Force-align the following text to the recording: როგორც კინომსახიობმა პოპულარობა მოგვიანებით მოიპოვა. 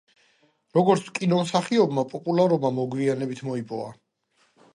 როგორც 0.77 1.11
კინომსახიობმა 1.19 2.05
პოპულარობა 2.15 2.73
მოგვიანებით 2.79 3.45
მოიპოვა. 3.51 3.93